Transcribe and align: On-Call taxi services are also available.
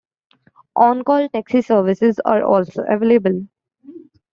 On-Call 0.77 1.29
taxi 1.29 1.61
services 1.61 2.19
are 2.25 2.41
also 2.43 2.83
available. 2.89 3.45